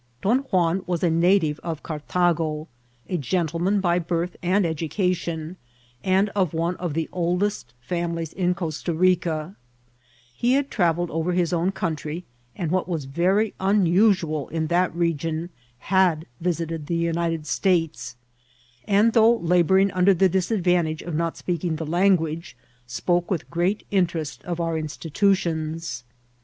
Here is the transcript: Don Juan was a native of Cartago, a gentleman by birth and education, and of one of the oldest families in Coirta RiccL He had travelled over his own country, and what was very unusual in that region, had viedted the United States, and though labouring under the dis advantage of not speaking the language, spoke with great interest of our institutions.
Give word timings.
Don 0.23 0.39
Juan 0.39 0.81
was 0.87 1.03
a 1.03 1.11
native 1.11 1.59
of 1.59 1.83
Cartago, 1.83 2.67
a 3.07 3.17
gentleman 3.19 3.79
by 3.79 3.99
birth 3.99 4.35
and 4.41 4.65
education, 4.65 5.57
and 6.03 6.29
of 6.29 6.55
one 6.55 6.75
of 6.77 6.95
the 6.95 7.07
oldest 7.11 7.75
families 7.79 8.33
in 8.33 8.55
Coirta 8.55 8.95
RiccL 8.97 9.55
He 10.33 10.53
had 10.53 10.71
travelled 10.71 11.11
over 11.11 11.33
his 11.33 11.53
own 11.53 11.71
country, 11.71 12.25
and 12.55 12.71
what 12.71 12.89
was 12.89 13.05
very 13.05 13.53
unusual 13.59 14.47
in 14.49 14.65
that 14.73 14.91
region, 14.95 15.51
had 15.77 16.25
viedted 16.43 16.87
the 16.87 16.95
United 16.95 17.45
States, 17.45 18.15
and 18.85 19.13
though 19.13 19.35
labouring 19.35 19.91
under 19.91 20.15
the 20.15 20.27
dis 20.27 20.49
advantage 20.49 21.03
of 21.03 21.13
not 21.13 21.37
speaking 21.37 21.75
the 21.75 21.85
language, 21.85 22.57
spoke 22.87 23.29
with 23.29 23.51
great 23.51 23.85
interest 23.91 24.43
of 24.45 24.59
our 24.59 24.79
institutions. 24.79 26.03